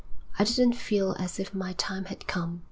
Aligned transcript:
I 0.39 0.45
didn't 0.45 0.73
feel 0.77 1.15
as 1.19 1.37
if 1.39 1.53
my 1.53 1.73
time 1.73 2.05
had 2.05 2.25
come.' 2.25 2.59